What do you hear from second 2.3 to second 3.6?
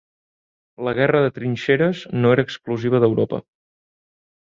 era exclusiva d'Europa.